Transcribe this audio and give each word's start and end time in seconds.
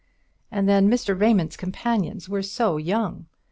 And 0.51 0.67
then 0.67 0.89
Mr. 0.89 1.15
Raymond's 1.15 1.55
companions 1.55 2.27
were 2.27 2.41
so 2.41 2.77
young! 2.77 3.27